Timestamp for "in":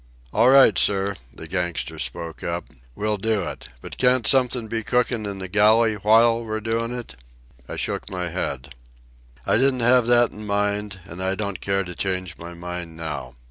5.27-5.37, 10.31-10.47